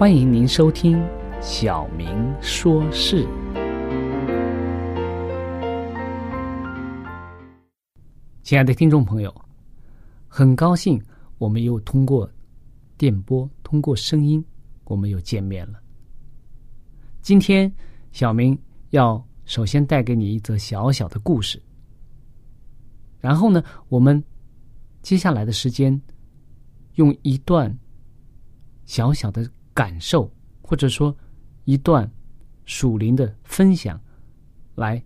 [0.00, 0.96] 欢迎您收听
[1.42, 2.08] 《小明
[2.40, 3.22] 说事》。
[8.42, 9.44] 亲爱的听众朋友，
[10.26, 10.98] 很高兴
[11.36, 12.26] 我们又通过
[12.96, 14.42] 电波、通过声音，
[14.84, 15.78] 我们又见面了。
[17.20, 17.70] 今天，
[18.10, 18.58] 小明
[18.92, 21.62] 要首先带给你一则小小的故事，
[23.18, 24.24] 然后呢，我们
[25.02, 26.00] 接下来的时间
[26.94, 27.78] 用一段
[28.86, 29.46] 小小的。
[29.72, 30.30] 感受，
[30.62, 31.16] 或者说
[31.64, 32.10] 一段
[32.64, 34.00] 属灵的分享，
[34.74, 35.02] 来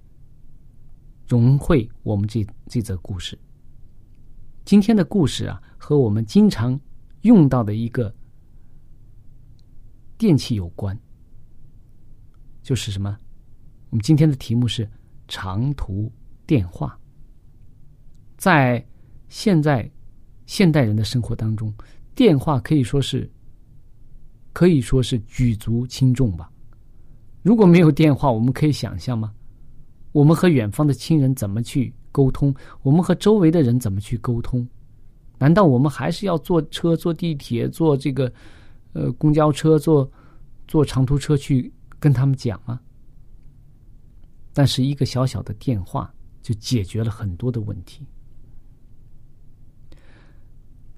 [1.27, 3.39] 融汇我们这这则故事。
[4.65, 6.79] 今天的故事啊，和我们经常
[7.23, 8.15] 用到的一个
[10.17, 10.99] 电器有关，
[12.63, 13.19] 就是什么？
[13.91, 14.91] 我们今天的题目是
[15.29, 16.11] 长途
[16.47, 16.99] 电话。
[18.37, 18.85] 在
[19.29, 19.91] 现在
[20.47, 21.73] 现代人的生活当中，
[22.15, 23.31] 电话可以说是。
[24.55, 26.51] 可以说是举足轻重吧。
[27.43, 29.35] 如果没有电话，我们可以想象吗？
[30.13, 32.55] 我们和远方的亲人怎么去沟通？
[32.83, 34.67] 我们和周围的人怎么去沟通？
[35.39, 38.33] 难道我们还是要坐车、坐地铁、坐这个
[38.93, 40.09] 呃公交车、坐
[40.69, 42.81] 坐长途车去跟他们讲吗？
[44.53, 48.07] 但是一个小小的电话就解决了很多的问题。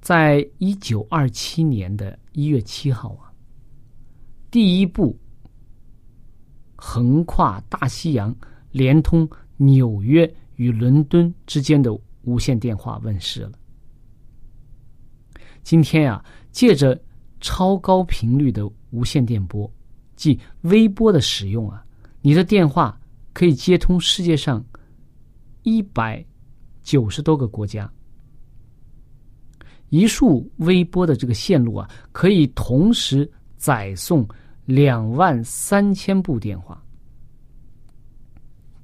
[0.02, 3.25] 在一九二七年的一月七号啊。
[4.50, 5.18] 第一部
[6.76, 8.34] 横跨大西洋、
[8.70, 13.52] 连通纽约与伦敦之间的无线电话问世了。
[15.62, 16.98] 今天啊，借着
[17.40, 19.70] 超高频率的无线电波，
[20.14, 21.84] 即微波的使用啊，
[22.22, 22.98] 你的电话
[23.32, 24.64] 可以接通世界上
[25.62, 26.24] 一百
[26.82, 27.90] 九十多个国家。
[29.88, 34.26] 一束微波的这个线路啊，可以同时载送。
[34.66, 36.82] 两万三千部电话，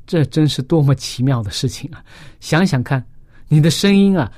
[0.07, 2.05] 这真是多么奇妙的事情啊！
[2.39, 3.05] 想想看，
[3.49, 4.33] 你的声音啊，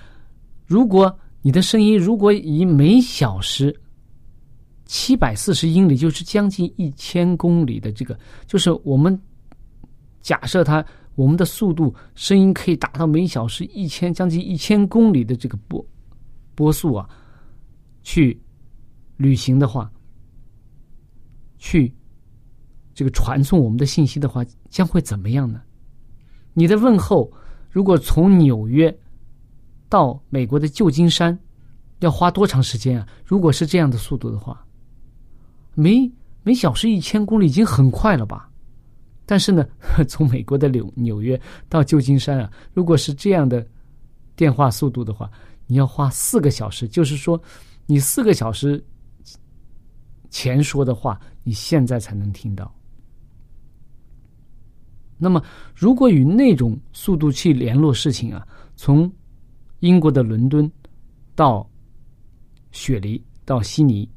[0.65, 3.79] 如果你的声音如果以每小时
[4.87, 9.20] 七百四十英里，就是将近一千公里的这个，就是我们
[10.23, 10.82] 假设它
[11.17, 15.87] 我们的速度，声音可以达到每小时一千将近一千公里的这个波
[16.55, 17.06] 波速啊，
[18.03, 18.41] 去
[19.19, 19.91] 旅行的话。
[21.64, 21.90] 去
[22.93, 25.62] 这个传送我们的信息的话，将会怎么样呢？
[26.52, 27.32] 你的问候
[27.70, 28.94] 如果从纽约
[29.88, 31.37] 到美国的旧金山，
[32.00, 33.08] 要花多长时间啊？
[33.25, 34.62] 如果是这样的速度的话，
[35.72, 36.12] 每
[36.43, 38.50] 每小时一千公里已经很快了吧？
[39.25, 39.66] 但是呢，
[40.06, 41.40] 从美国的纽纽约
[41.70, 43.66] 到旧金山啊，如果是这样的
[44.37, 45.31] 电话速度的话，
[45.66, 47.43] 你要花四个小时，就是说，
[47.87, 48.84] 你四个小时。
[50.35, 52.75] 前说的话，你现在才能听到。
[55.17, 55.41] 那么，
[55.77, 58.45] 如果与那种速度器联络事情啊，
[58.75, 59.11] 从
[59.79, 60.69] 英国的伦敦
[61.37, 61.65] 到
[62.73, 64.11] 雪梨到悉尼，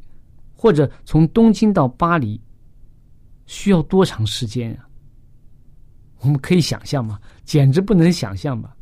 [0.55, 2.41] 或者从东京到巴黎，
[3.45, 4.89] 需要多长时间啊？
[6.21, 7.19] 我们可以想象吗？
[7.45, 8.75] 简直不能想象吧。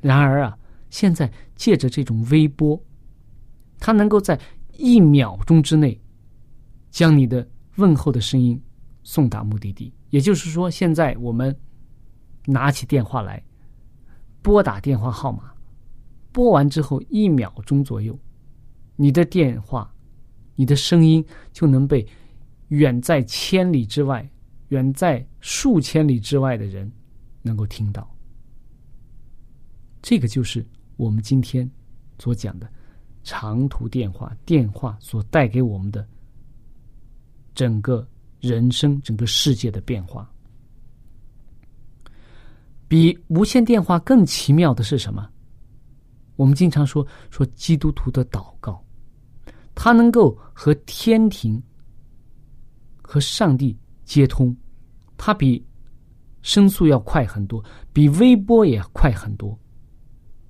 [0.00, 0.56] 然而啊，
[0.90, 2.80] 现在借着这种微波，
[3.80, 4.40] 它能够在
[4.78, 6.00] 一秒钟之内
[6.92, 7.44] 将你的
[7.76, 8.62] 问候的声音
[9.02, 9.92] 送达目的地。
[10.10, 11.56] 也就是说，现在我们
[12.46, 13.42] 拿起电话来
[14.42, 15.52] 拨打电话号码，
[16.30, 18.16] 拨完之后一秒钟左右，
[18.94, 19.92] 你的电话、
[20.54, 22.06] 你的声音就能被
[22.68, 24.28] 远在千里之外、
[24.68, 26.92] 远在数千里之外的人
[27.40, 28.08] 能够听到。
[30.02, 30.66] 这个就是
[30.96, 31.68] 我们今天
[32.18, 32.70] 所讲的
[33.22, 36.06] 长途电话，电话所带给我们的
[37.54, 38.06] 整个。
[38.42, 40.28] 人生整个世界的变化，
[42.88, 45.30] 比无线电话更奇妙的是什么？
[46.34, 48.84] 我们经常说说基督徒的祷告，
[49.76, 51.62] 它能够和天庭、
[53.00, 54.56] 和上帝接通，
[55.16, 55.64] 它比
[56.42, 59.56] 声速要快很多，比微波也快很多。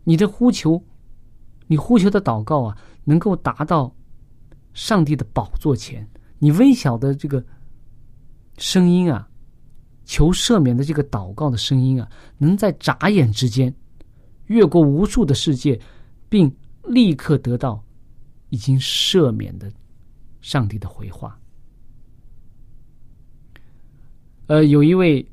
[0.02, 0.82] 你的呼求，
[1.66, 3.94] 你呼求的祷告啊，能够达到
[4.72, 6.08] 上帝的宝座前，
[6.42, 7.42] 你微小的这个。
[8.58, 9.26] 声音啊，
[10.04, 13.74] 求赦免的这个祷告的声音啊，能在眨眼之间
[14.48, 15.80] 越过无数的世界，
[16.28, 16.54] 并
[16.84, 17.82] 立刻得到
[18.50, 19.72] 已经赦免的
[20.42, 21.40] 上帝的回话。
[24.48, 25.26] 呃，有一位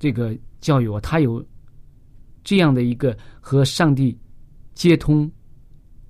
[0.00, 1.42] 这个教友啊，他有
[2.42, 4.18] 这样的一个和上帝
[4.74, 5.30] 接通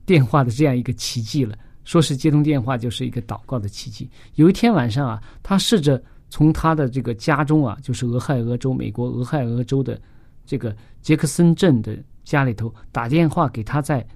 [0.07, 1.57] 电话的这样一个奇迹了。
[1.89, 4.11] 说是接通电话就是一个祷告的奇迹。
[4.35, 9.99] 有一天晚上啊，他试着从他的这个家中啊，就是俄亥俄州美国俄亥俄州的
[10.45, 14.07] 这个杰克森镇的家里头打电话给他在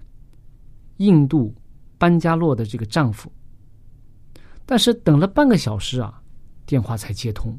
[0.99, 1.51] 印度
[1.97, 3.33] 班加洛的这个丈夫，
[4.67, 6.21] 但是等了半个小时啊，
[6.67, 7.59] 电话才接通。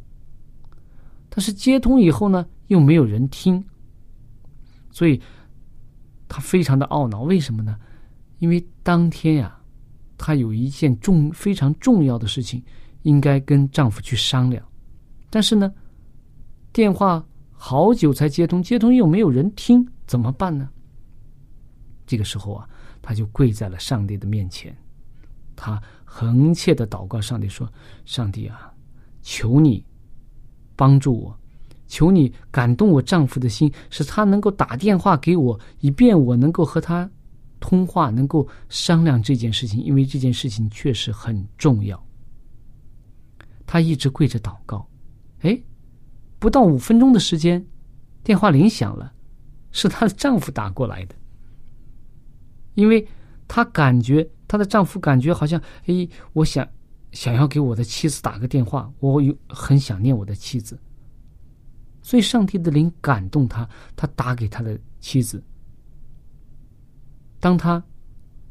[1.28, 3.66] 但是接通以后呢，又没有人听，
[4.92, 5.20] 所以
[6.28, 7.24] 他非常的懊恼。
[7.24, 7.76] 为什么呢？
[8.38, 9.60] 因为当天呀。
[10.26, 12.64] 她有一件重非常重要的事情，
[13.02, 14.66] 应该跟丈夫去商量，
[15.30, 15.70] 但是呢，
[16.72, 17.22] 电话
[17.52, 20.70] 好久才接通，接通又没有人听，怎么办呢？
[22.08, 22.66] 这个时候啊，
[23.02, 24.74] 她就跪在了上帝的面前，
[25.58, 27.70] 她横切的祷告上帝说
[28.06, 28.74] ：“上帝啊，
[29.24, 29.86] 求你
[30.78, 31.38] 帮助我，
[31.86, 37.10] 求你感动我丈夫的心，使他能够打电话给我，以便我能够和他。”
[37.64, 42.06] 通话能够商量这件事情，因为这件事情确实很重要。
[43.66, 44.86] 她一直跪着祷告，
[45.44, 45.58] 哎，
[46.40, 47.66] 不到五分钟的时间，
[48.22, 49.14] 电话铃响了，
[49.72, 51.16] 是她的丈夫打过来的。
[52.74, 53.08] 因为
[53.48, 56.68] 她感觉她的丈夫感觉好像，哎，我想
[57.14, 60.78] 想要给我的妻子打个电话，我有很想念我的妻子，
[62.02, 63.66] 所以上帝的灵感动他，
[63.96, 65.42] 他打给他的妻子。
[67.44, 67.84] 当他，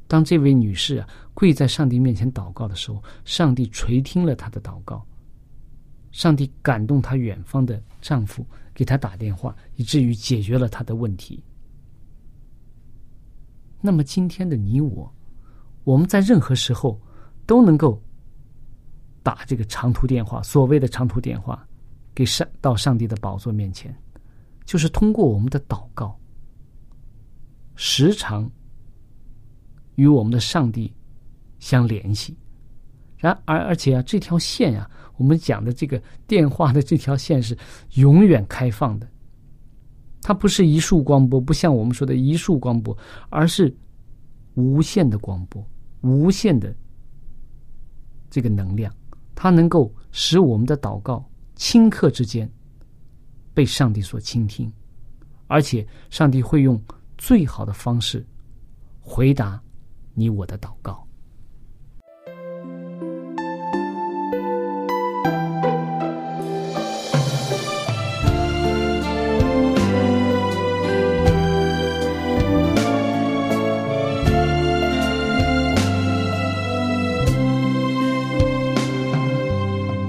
[0.06, 5.02] 当这位女士啊跪在上帝面前祷告的时候，上帝垂听了她的祷告。
[6.10, 8.44] 上帝感动她远方的丈夫，
[8.74, 11.42] 给她打电话，以至于解决了她的问题。
[13.80, 15.10] 那么今天的你我，
[15.84, 17.00] 我们在任何时候
[17.46, 17.98] 都能够
[19.22, 21.66] 打这个长途电话，所谓的长途电话，
[22.14, 23.96] 给上到上帝的宝座面前，
[24.66, 26.14] 就是通过我们的祷告，
[27.74, 28.46] 时常。
[29.96, 30.92] 与我们的上帝
[31.58, 32.36] 相联系，
[33.18, 37.56] 然而而且啊，这条线啊，我们讲的这个电话的这条线是
[37.94, 39.08] 永远开放的，
[40.22, 42.96] 它不是一束光波，不像我们说的一束光波，
[43.28, 43.74] 而是
[44.54, 45.64] 无限的光波，
[46.00, 46.74] 无限的
[48.30, 48.92] 这个能量，
[49.34, 51.24] 它能够使我们的祷告
[51.56, 52.50] 顷刻之间
[53.54, 54.72] 被上帝所倾听，
[55.46, 56.82] 而且上帝会用
[57.18, 58.26] 最好的方式
[59.00, 59.62] 回答。
[60.14, 61.06] 你我的祷告。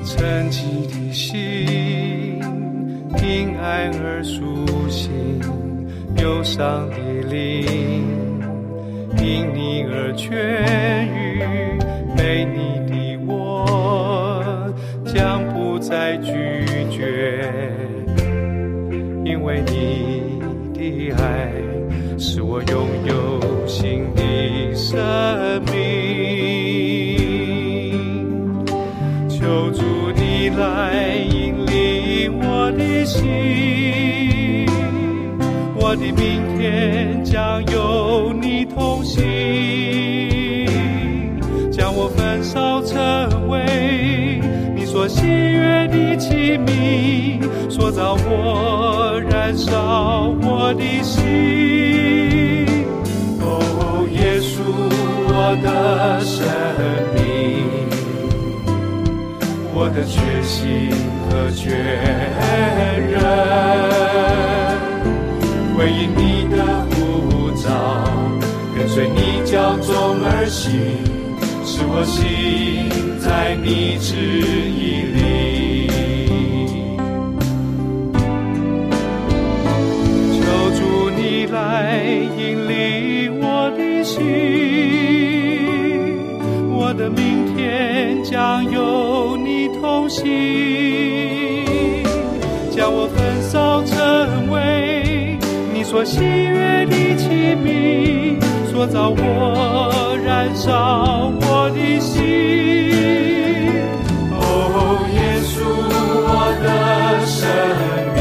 [0.06, 2.40] 沉寂的心，
[3.24, 5.12] 因爱而苏醒，
[6.18, 6.98] 忧伤的
[7.30, 8.23] 灵。
[9.24, 10.28] 因你而痊
[11.16, 11.42] 愈。
[12.16, 12.94] 被你的
[13.26, 14.74] 我
[15.06, 16.32] 将不再拒
[16.92, 17.50] 绝，
[19.24, 20.40] 因为你
[20.74, 21.52] 的爱
[22.18, 25.00] 是我拥有新的生
[45.04, 47.38] 所喜悦的器皿，
[47.70, 52.66] 塑造我，燃烧我的心。
[53.42, 54.62] 哦，耶稣，
[55.28, 56.48] 我的生
[57.16, 57.20] 命。
[59.74, 60.90] 我的决心
[61.28, 61.76] 和确
[63.12, 63.20] 认，
[65.76, 66.56] 回应你的
[66.92, 67.68] 呼召，
[68.74, 69.92] 跟随你脚中
[70.24, 70.72] 而行，
[71.76, 72.88] 使我心
[73.20, 74.14] 在你旨
[74.70, 75.90] 意里。
[80.38, 80.46] 求
[80.78, 81.98] 主你来
[82.38, 84.22] 引领我的心，
[86.70, 90.22] 我的明天将有你同行，
[92.70, 95.40] 将我焚烧成为
[95.74, 98.40] 你所喜悦的器皿，
[98.72, 100.03] 塑造我，
[100.44, 102.20] 燃烧我的心。
[104.30, 104.44] 哦，
[105.16, 105.56] 耶稣，
[106.28, 106.32] 我
[106.62, 106.68] 的
[107.26, 107.40] 生
[108.14, 108.20] 命。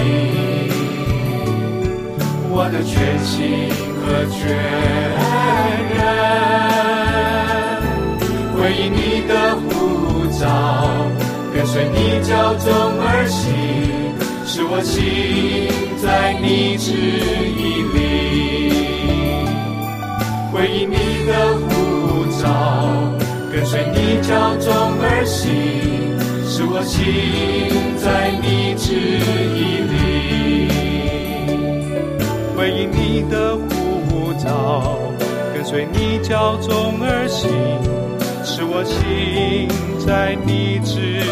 [2.49, 3.35] 我的全心
[3.99, 4.01] 和
[4.31, 4.39] 全
[5.97, 6.01] 人，
[8.55, 9.67] 回应你的呼
[10.39, 10.47] 召，
[11.53, 13.43] 跟随你脚中而行，
[14.47, 14.95] 使我心
[16.01, 16.93] 在你旨
[17.59, 18.01] 意里。
[20.53, 21.33] 回应你的
[22.43, 22.49] 早，
[23.53, 26.99] 跟随你脚中而行，使我心
[28.03, 28.97] 在你旨
[29.55, 30.67] 意里。
[32.57, 34.99] 回应你的呼召，
[35.55, 37.49] 跟随你脚中而行，
[38.45, 39.69] 使我心
[40.05, 41.23] 在你旨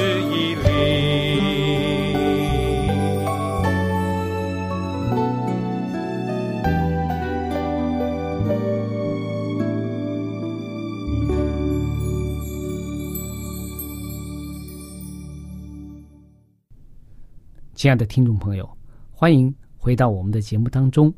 [17.80, 18.76] 亲爱的听众朋友，
[19.10, 21.10] 欢迎回到我们的节目当中。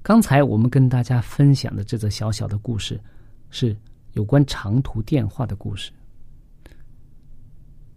[0.00, 3.02] 刚才我们跟大家分享的这则小小的故事，
[3.50, 3.76] 是
[4.12, 5.90] 有关长途电话的故事。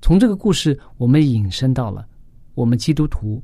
[0.02, 2.10] 从这个故事，我们引申到了
[2.56, 3.40] 我们基督徒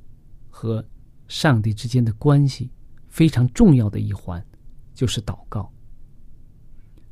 [0.50, 0.84] 和
[1.27, 2.72] 上帝之间的关系
[3.08, 4.44] 非常重要的一环，
[4.96, 5.72] 就是祷告。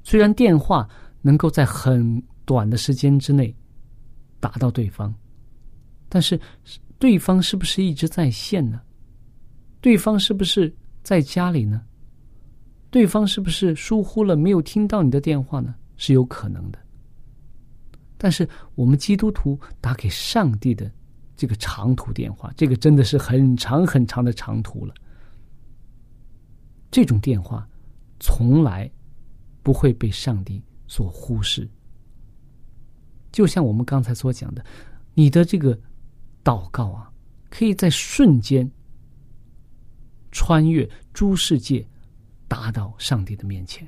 [0.01, 0.89] 虽然电话
[1.21, 3.55] 能够在很短的时间之内
[4.39, 5.13] 打到对方，
[6.13, 6.39] 但是
[6.99, 8.79] 对方是不是一直在线呢？
[9.81, 11.81] 对方是不是在家里呢？
[12.91, 15.73] 对方是不是疏忽了没有听到你的电话呢？
[15.97, 16.77] 是有可能的。
[18.15, 20.89] 但是我们基督徒打给上帝的
[21.35, 24.93] 这个长途电话，这个真的是很长很长的长途了。
[26.91, 27.67] 这种电话
[28.19, 28.87] 从来
[29.63, 31.67] 不会被上帝所忽视。
[33.31, 34.63] 就像我们刚才所讲的，
[35.15, 35.75] 你的这个
[36.43, 37.11] 祷告啊，
[37.49, 38.69] 可以在瞬间
[40.31, 41.87] 穿越诸世界，
[42.47, 43.87] 达到上帝的面前，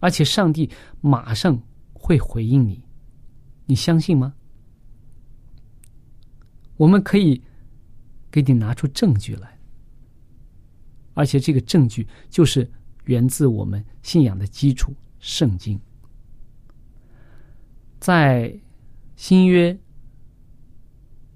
[0.00, 0.70] 而且上帝
[1.00, 1.60] 马上
[1.92, 2.82] 会回应你。
[3.66, 4.34] 你相信吗？
[6.76, 7.40] 我们可以
[8.30, 9.58] 给你拿出证据来，
[11.14, 12.70] 而且这个证据就是
[13.04, 15.80] 源自我们信仰的基础——圣经。
[18.00, 18.54] 在
[19.16, 19.78] 新约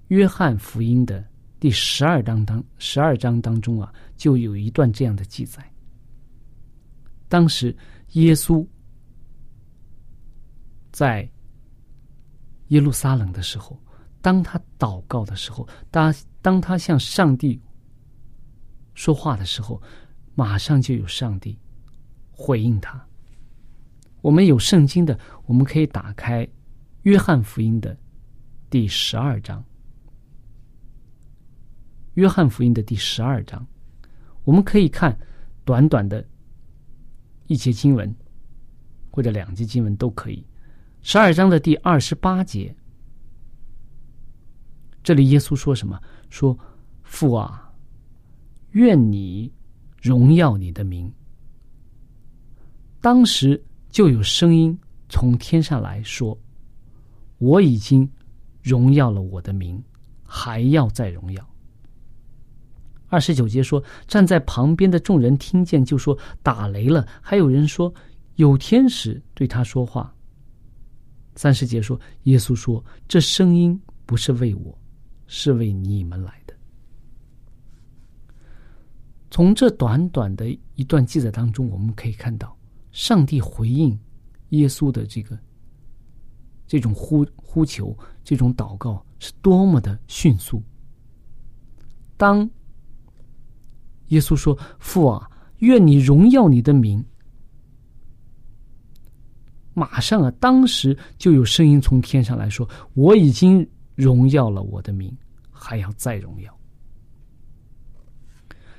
[0.09, 1.23] 约翰福音的
[1.59, 5.63] 第十二章当十二章当中啊，就有一段这样的记载。
[7.27, 7.75] 当时
[8.13, 8.65] 耶稣
[10.91, 11.29] 在
[12.69, 13.79] 耶路撒冷的时候，
[14.19, 17.61] 当他祷告的时候，当当他向上帝
[18.95, 19.79] 说话的时候，
[20.33, 21.55] 马上就有上帝
[22.31, 22.99] 回应他。
[24.21, 26.43] 我们有圣经的，我们可以打开
[27.03, 27.95] 《约翰福音》的
[28.71, 29.61] 第十二章，
[32.15, 33.65] 《约翰福音》的第十二章，
[34.43, 35.17] 我们可以看
[35.63, 36.25] 短短的
[37.47, 38.13] 一节经文，
[39.09, 40.45] 或者两节经文都可以。
[41.01, 42.75] 十二章的第二十八节，
[45.01, 45.99] 这里耶稣说什么？
[46.29, 46.57] 说
[47.03, 47.73] 父啊，
[48.71, 49.51] 愿你
[50.01, 51.11] 荣耀你的名。
[53.01, 56.37] 当时就有声音从天上来说
[57.39, 58.07] ：“我已经
[58.61, 59.81] 荣耀了我的名，
[60.23, 61.48] 还要再荣耀。”
[63.09, 67.93] 二十九节说，站在旁边的众人听见，就说：“打雷了。”还有人说
[68.37, 70.13] ：“有天使对他说话。”
[71.35, 74.77] 三十节说：“耶稣说，这声音不是为我，
[75.27, 76.53] 是为你们来的。”
[79.31, 82.55] 从这短短的一段记载当中，我们可以看到，
[82.91, 83.97] 上帝回应
[84.49, 85.37] 耶稣的这个
[86.67, 90.61] 这种呼呼求、这种祷告是多么的迅速。
[92.17, 92.49] 当
[94.09, 97.03] 耶稣说：“父啊，愿你荣耀你的名。”
[99.73, 105.15] 马上啊，当时就有声音从天上来说：“我已经荣耀了我的名，
[105.49, 106.59] 还要再荣耀。”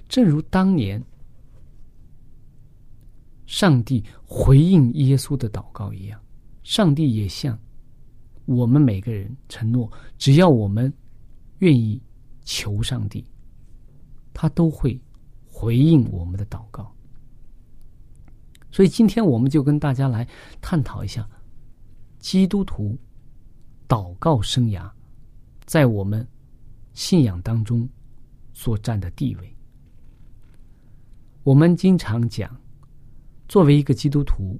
[0.08, 1.02] 正如当年
[3.46, 6.20] 上帝回应耶稣的祷告一样，
[6.62, 7.58] 上帝也向
[8.44, 10.92] 我们每个人承诺：只要我们
[11.58, 12.00] 愿意
[12.42, 13.24] 求上帝，
[14.34, 15.00] 他都会。
[15.60, 16.90] 回应我们的祷告，
[18.72, 20.26] 所以今天我们就跟大家来
[20.62, 21.28] 探讨一下
[22.18, 22.98] 基督徒
[23.86, 24.90] 祷告生涯
[25.66, 26.26] 在我们
[26.94, 27.86] 信仰当中
[28.54, 29.54] 所占的地位。
[31.42, 32.58] 我们经常讲，
[33.46, 34.58] 作为一个基督徒，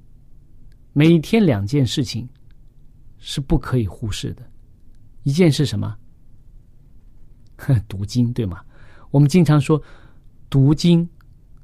[0.93, 2.29] 每天两件事情
[3.17, 4.47] 是不可以忽视的。
[5.23, 5.97] 一件是什么？
[7.89, 8.63] 读经，对吗？
[9.09, 9.81] 我们经常说。
[10.51, 11.07] 读经、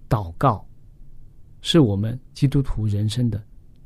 [0.08, 0.65] 祷告，
[1.60, 3.44] 是我们基督徒人生的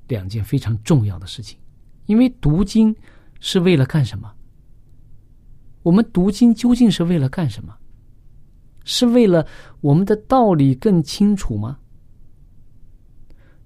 [0.08, 1.58] 两件非常重要的事情。
[2.06, 2.96] 因为读经
[3.40, 4.32] 是为了干什么？
[5.82, 7.76] 我们读经究竟是为了干什么？
[8.84, 9.48] 是为了
[9.80, 11.80] 我们的道理更清楚吗？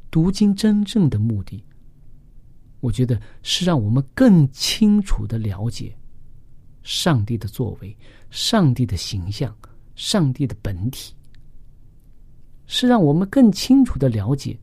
[0.10, 1.62] 读经真正的目的，
[2.79, 5.94] 我觉得是让我们更清楚的了解
[6.81, 7.94] 上帝的作为、
[8.29, 9.53] 上帝的形象、
[9.96, 11.14] 上帝的本体。
[12.68, 14.58] 是让我们更清楚的了解，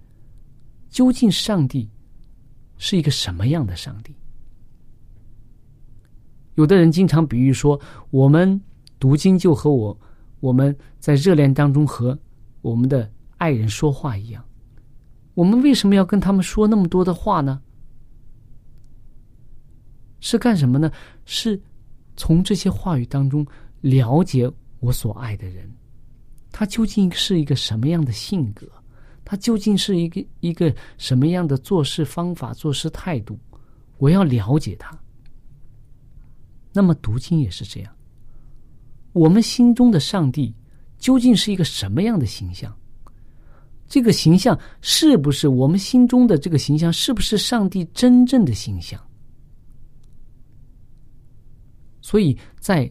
[0.89, 1.89] 究竟上帝
[2.77, 4.15] 是一个什么样的上帝。
[6.55, 8.61] 有的人经常比喻说，我们
[8.99, 9.99] 读经就和我
[10.41, 12.19] 我们在热恋当中和
[12.61, 14.45] 我们的爱人说话一样。
[15.35, 17.63] 我们为什么要跟他们说那么多的话呢？
[20.21, 20.93] 是干什么呢？
[21.25, 21.61] 是
[22.17, 23.47] 从这些话语当中
[23.81, 25.69] 了解我所爱的人。
[26.53, 28.69] 他究竟是一个什么样的性格？
[29.25, 33.39] 他究竟是一个一个什么样的做事方法、做事态度？
[33.97, 34.97] 我要了解他。
[36.73, 37.97] 那么读经也是这样。
[39.13, 40.55] 我们心中的上帝
[40.99, 42.77] 究竟是一个什么样的形象？
[43.89, 46.93] 这个形象是不是我们心中的这个形象？
[46.93, 49.01] 是不是上帝真正的形象？
[52.01, 52.91] 所以在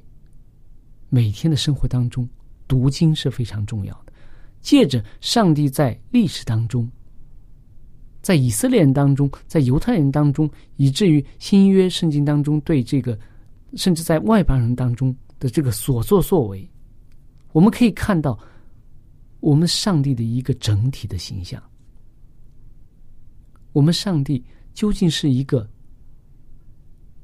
[1.09, 2.27] 每天的生活当中。
[2.71, 4.13] 读经是非常重要的，
[4.61, 6.89] 借着上帝在历史当中，
[8.21, 13.19] 在以色列人当中，在犹太人当中，以至于新约圣经当中对这个，
[13.75, 16.65] 甚至在外邦人当中的这个所作所为，
[17.51, 18.39] 我们可以看到
[19.41, 21.61] 我们上帝的一个整体的形象。
[23.73, 24.41] 我们上帝
[24.73, 25.69] 究竟是一个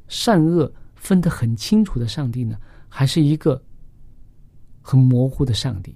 [0.10, 3.64] 善恶分得很清楚的上帝呢，还是一个？
[4.90, 5.94] 很模糊的上帝，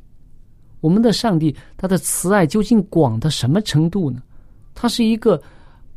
[0.82, 4.22] 我们的上帝，他的慈爱究竟广到什么程度呢？
[4.76, 5.42] 他是一个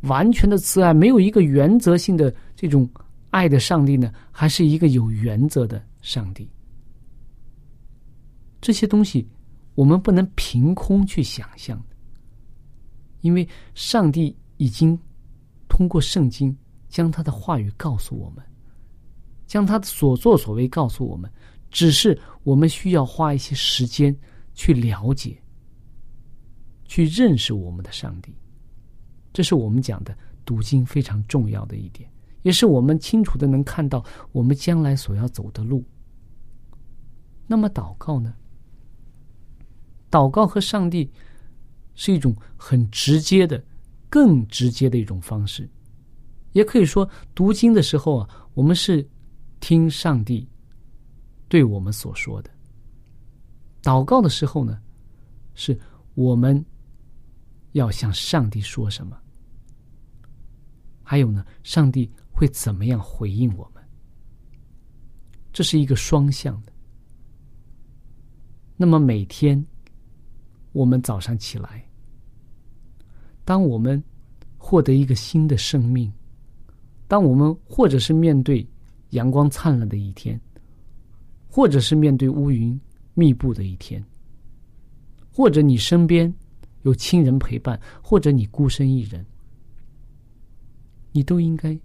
[0.03, 2.89] 完全的慈爱，没有一个原则性的这种
[3.31, 6.49] 爱的上帝呢，还是一个有原则的上帝？
[8.61, 9.27] 这些东西
[9.73, 11.83] 我们不能凭空去想象，
[13.19, 14.97] 因为上帝已经
[15.67, 16.55] 通过圣经
[16.87, 18.41] 将他的话语告诉我们，
[19.45, 21.29] 将他的所作所为告诉我们。
[21.69, 24.15] 只是我们需要花一些时间
[24.53, 25.41] 去了解、
[26.85, 28.33] 去认识我们的上帝，
[29.33, 32.09] 这是我们讲的读经非常重要的一点，
[32.43, 35.83] 也是我们清楚的能看到我们将来所要走的路。
[37.47, 38.33] 那么祷告呢？
[40.09, 41.11] 祷告和上帝
[41.93, 43.61] 是一种很直接的、
[44.09, 45.69] 更直接的一种方式，
[46.53, 49.05] 也可以说读经的时候啊，我们是
[49.59, 50.47] 听上帝。
[51.47, 52.49] 对我们所说的，
[53.81, 54.81] 祷告的时候呢，
[55.53, 55.79] 是
[56.13, 56.63] 我们
[57.73, 59.17] 要向上帝说什么？
[61.03, 63.83] 还有呢，上帝会怎么样回应我们？
[65.53, 66.73] 这是一个双向的。
[68.75, 69.63] 那么每天
[70.71, 71.87] 我们早上起来，
[73.45, 74.03] 当我们
[74.57, 76.11] 获得一个新的生命。
[77.07, 78.67] 当我们或者是面对
[79.11, 80.41] 阳光灿烂的一天，
[81.55, 82.77] 或者是面对乌云
[83.13, 84.03] 密布的一天，
[85.31, 86.31] 或者你身边
[86.81, 89.25] 有亲人陪伴，或者你孤身一人，
[91.13, 91.79] 你都应该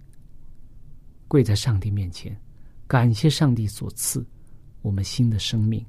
[1.29, 2.37] 跪在上帝面前，
[2.85, 4.25] 感谢上帝所赐
[4.81, 5.81] 我们新的生命。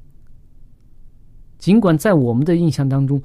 [1.59, 3.21] 尽管在我们的印象当中，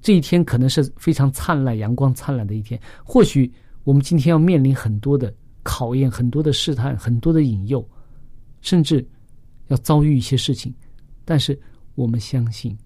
[0.00, 7.84] 这一天可能是非常灿烂、阳光灿烂的一天，或许我们今天要面临很多的考验、很多的试探、很多的引诱，
[8.60, 9.04] 甚至。
[9.68, 10.74] 要遭遇一些事情，
[11.24, 11.58] 但是
[11.94, 12.76] 我们相信，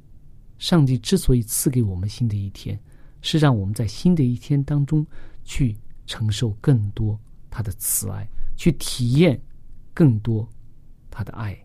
[0.59, 2.79] 上帝之所以赐给我们新的一天，
[3.21, 5.07] 是让我们在新的一天当中
[5.45, 7.19] 去承受更多
[7.51, 9.41] 他的慈爱，去体验
[9.93, 10.49] 更多
[11.11, 11.59] 他的爱。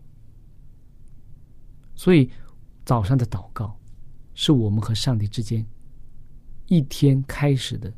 [1.94, 2.30] 所以，
[2.84, 3.74] 早上的祷告
[4.34, 5.64] 是我们和上帝之间
[6.66, 7.92] 一天开始的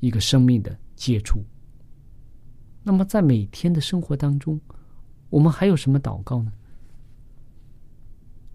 [0.00, 1.44] 一个生命的接触。
[2.82, 4.58] 那么，在每天的生活当中，
[5.30, 6.52] 我们还有什么祷告呢？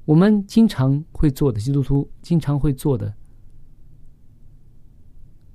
[0.06, 3.14] 我们经常会做的，基督徒经常会做的，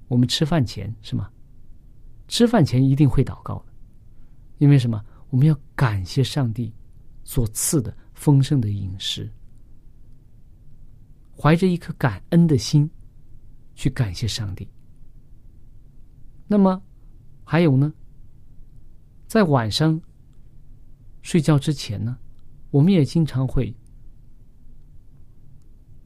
[0.07, 1.31] 我们吃饭前是吗？
[2.29, 3.73] 吃饭前一定会祷告的，
[4.59, 5.05] 因为什么？
[5.31, 6.73] 我们要感谢上帝
[7.25, 9.31] 所赐的丰盛的饮食，
[11.37, 12.91] 怀着一颗感恩的心
[13.75, 14.67] 去感谢上帝。
[16.47, 16.83] 那么
[17.45, 17.93] 还有呢？
[19.27, 20.01] 在晚上。
[21.29, 22.17] 睡觉之前呢，
[22.71, 23.71] 我们也经常会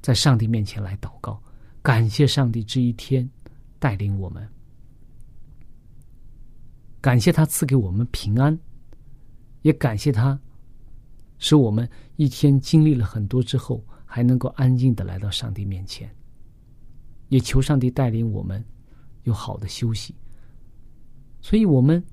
[0.01, 1.41] 在上帝面前来祷告，
[1.81, 3.31] 感谢上帝这一天
[3.79, 4.45] 带领我们，
[7.01, 8.59] 感谢他赐给我们平安，
[9.61, 10.37] 也感谢他
[11.39, 16.13] 使我们一天经历了很多之后，还能够安静的来到上帝面前，
[17.29, 18.61] 也求上帝带领我们
[19.23, 20.17] 有好的休息。
[21.41, 22.05] 所以，我们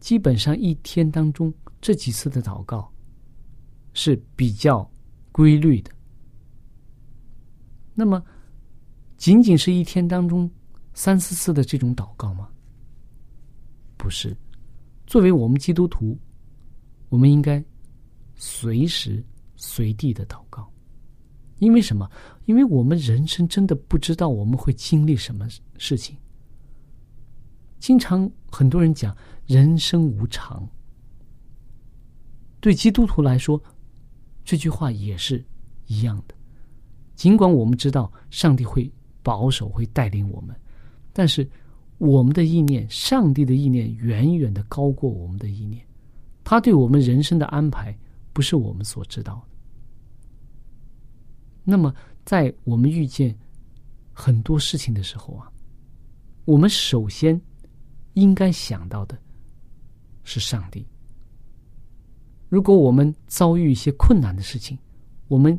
[0.00, 1.52] 基本上一天当中。
[1.84, 2.90] 这几次的祷告
[3.92, 4.90] 是比较
[5.30, 5.90] 规律的。
[7.92, 8.24] 那么，
[9.18, 10.50] 仅仅是一天当中
[10.94, 12.48] 三四次的这种祷告吗？
[13.98, 14.34] 不是。
[15.06, 16.18] 作为我们基督徒，
[17.10, 17.62] 我们应该
[18.34, 19.22] 随时
[19.54, 20.66] 随地的祷告。
[21.58, 22.10] 因为什么？
[22.46, 26.16] 因为我们人生真的不知道我们会经历什么事情。
[27.78, 30.66] 经常很多人讲人生无常。
[32.64, 33.62] 对基督徒来说，
[34.42, 35.44] 这句话也是
[35.86, 36.34] 一样的。
[37.14, 38.90] 尽管我们知道上帝会
[39.22, 40.58] 保守、会带领我们，
[41.12, 41.46] 但是
[41.98, 45.86] 我们的意念，上帝的意念远远的高过我们的意念。
[46.42, 47.94] 他对我们人生的安排
[48.32, 49.58] 不是我们所知道的。
[51.64, 53.38] 那么，在我们遇见
[54.10, 55.52] 很多事情的时候啊，
[56.46, 57.38] 我们首先
[58.14, 59.18] 应该想到的
[60.22, 60.86] 是上帝。
[62.54, 64.78] 如果我们遭遇一些困难的事情，
[65.26, 65.58] 我们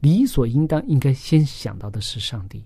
[0.00, 2.64] 理所应当应该先想到的是上帝，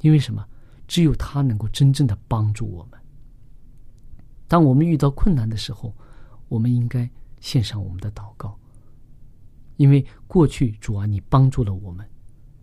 [0.00, 0.44] 因为什么？
[0.88, 2.98] 只有他能够真正的帮助我们。
[4.48, 5.94] 当我们遇到困难的时候，
[6.48, 8.58] 我们应该献上我们的祷告，
[9.76, 12.04] 因为过去主啊，你帮助了我们，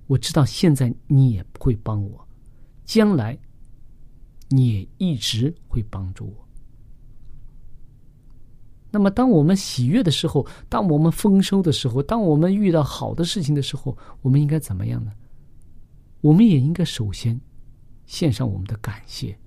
[0.08, 2.27] 我知道现在你也会帮我，
[2.84, 3.39] 将来
[4.49, 6.44] 你也一直会帮助我。
[8.95, 15.12] 那么，当我们喜悦的时候，当我们丰收的时候，当我们遇到好的事情的时候，我们应该怎么样呢？
[16.21, 17.38] 我们也应该首先
[18.05, 19.38] 献上我们的感谢，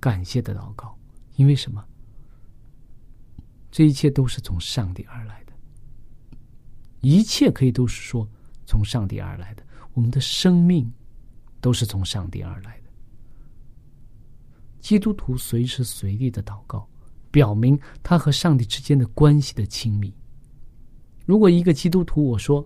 [0.00, 0.98] 感谢的祷告。
[1.36, 1.84] 因为什么？
[3.70, 5.52] 这一切都是从上帝而来的，
[7.02, 8.26] 一切可以都是说
[8.64, 9.62] 从上帝而来的。
[9.92, 10.90] 我们的生命
[11.60, 12.84] 都是从上帝而来的。
[14.80, 16.88] 基督徒随时随地的祷告。
[17.34, 20.14] 表明他和上帝之间的关系的亲密。
[21.26, 22.64] 如果一个基督徒我说：“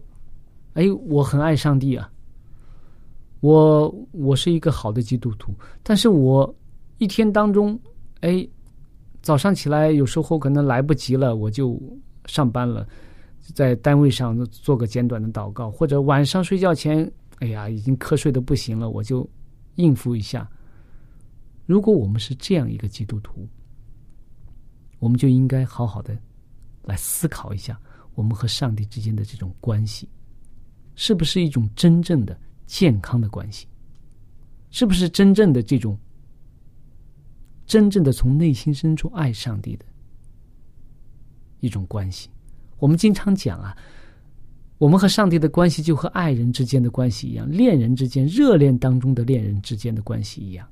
[0.77, 2.13] 哎，我很爱上帝啊，
[3.41, 6.55] 我我是一个好的基督徒。”但是我
[6.99, 7.81] 一天当中，
[8.21, 8.47] 哎，
[9.23, 11.81] 早上起来有时候可能来不及了，我就
[12.27, 12.87] 上班了，
[13.55, 19.27] 在单位上做个简短的祷告，或者晚上睡觉前，哎呀，已经瞌睡的不行了，我就
[19.77, 20.47] 应付一下。
[21.65, 23.49] 如果我们是这样一个基督徒，
[24.99, 26.17] 我们就应该好好的
[26.83, 27.81] 来思考一下，
[28.15, 30.09] 我们和上帝之间的这种关系，
[30.97, 33.67] 是不是一种真正的健康的关系？
[34.71, 35.99] 是不是真正的这种
[37.67, 39.85] 真正的从内心深处爱上帝的
[41.61, 42.29] 一种关系？
[42.79, 43.77] 我们经常讲啊，
[44.79, 50.69] 我们和上帝的关系就和爱人之间的关系一样，恋人之间热恋当中的恋人之间的关系一样。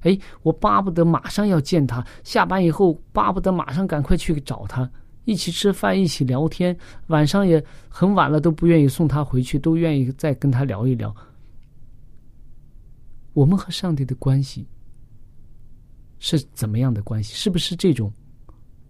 [0.00, 4.90] 哎，我巴不得马上要见他，下班以后巴不得马上赶快去找他，
[5.24, 6.76] 一起吃饭，一起聊天，
[7.08, 11.14] 晚上也很晚了都不愿意送他回去，都愿意再跟他聊一聊。
[13.32, 14.66] 我们和上帝的关系
[16.18, 17.34] 是怎么样的关系？
[17.34, 18.12] 是不是这种？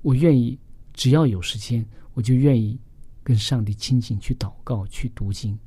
[0.03, 0.59] 我愿意，
[0.95, 2.79] 只要有时间，我就愿意
[3.23, 5.59] 跟上帝亲近，去祷告，去读经。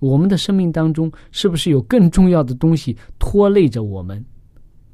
[0.00, 4.22] 我们的生命当中，是不是有更重要的东西拖累着我们，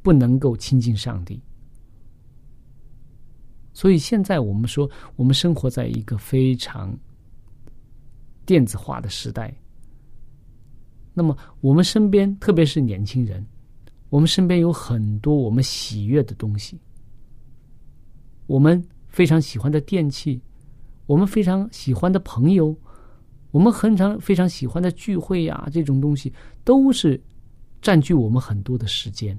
[0.01, 1.41] 不能够亲近上帝？
[3.73, 6.97] 所以现在我们说，我们生活在一个非常
[8.47, 9.53] 电子化的时代。
[11.15, 13.45] 那么，我们身边，特别是年轻人，
[14.09, 16.79] 我们身边有很多我们喜悦的东西，
[18.47, 20.41] 我们非常喜欢的电器，
[21.07, 22.77] 我们非常喜欢的朋友。
[23.53, 26.33] 我们很常非常喜欢的聚会呀，这种东西
[26.65, 27.23] 都是
[27.81, 29.39] 占据我们很多的时间。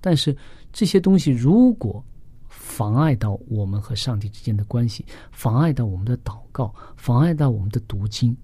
[0.00, 0.36] 但是
[0.72, 2.04] 这些东西如果
[2.46, 8.36] 妨碍到我们和上帝之间的关系，妨碍到我们的祷告，妨碍到我们的读经，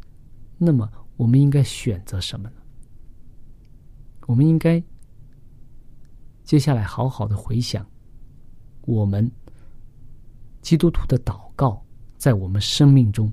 [0.57, 2.57] 那么我们应该选择什么呢？
[4.27, 4.83] 我们应该
[6.45, 7.85] 接下来好好的回想
[8.83, 9.29] 我们
[10.63, 11.85] 基督徒的祷告
[12.17, 13.33] 在我们生命中。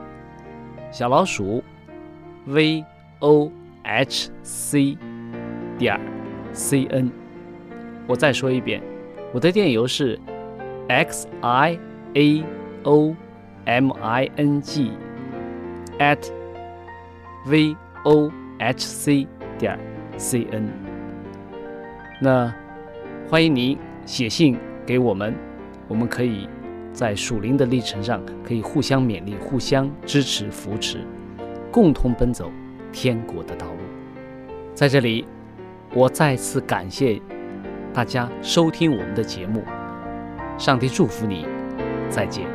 [0.91, 1.63] 小老鼠
[2.47, 2.83] ，v
[3.19, 3.49] o
[3.83, 4.97] h c
[5.77, 5.97] 点
[6.51, 7.09] c n。
[8.05, 8.83] 我再说一遍，
[9.33, 10.19] 我的电邮是
[10.89, 11.79] x i
[12.15, 12.43] a
[12.83, 13.15] o
[13.63, 14.91] m i n g
[15.97, 16.29] at
[17.45, 17.73] v
[18.03, 19.25] o h c
[19.57, 19.79] 点
[20.17, 20.69] c n。
[22.21, 22.53] 那
[23.29, 25.33] 欢迎您写信给我们，
[25.87, 26.49] 我们可以。
[26.93, 31.05] 在属灵的历程上，可以互相勉励、互相支持、扶持，
[31.71, 32.51] 共同奔走
[32.91, 33.79] 天国的道路。
[34.73, 35.25] 在这里，
[35.93, 37.21] 我再次感谢
[37.93, 39.63] 大家收听我们的节目。
[40.57, 41.45] 上帝祝福你，
[42.09, 42.50] 再见。